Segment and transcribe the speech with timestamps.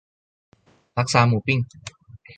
[0.97, 1.59] ลักซาหมูปิ้ง